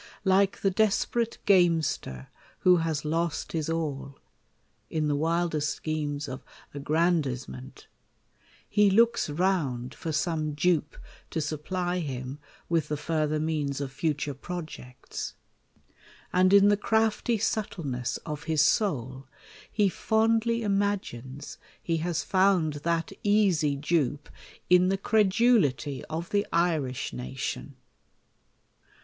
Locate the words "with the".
12.67-12.97